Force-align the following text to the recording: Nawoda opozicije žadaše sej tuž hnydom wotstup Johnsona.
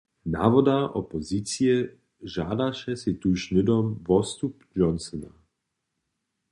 Nawoda 0.35 0.77
opozicije 1.01 1.75
žadaše 2.35 2.95
sej 3.01 3.15
tuž 3.21 3.39
hnydom 3.49 3.85
wotstup 4.07 4.55
Johnsona. 4.79 5.31